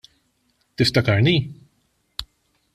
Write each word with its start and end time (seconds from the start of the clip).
Tiftakarni? 0.77 1.35